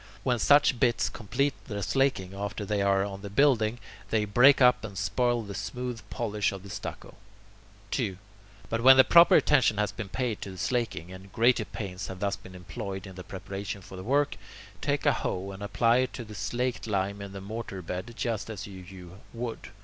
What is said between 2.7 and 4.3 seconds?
are on the building, they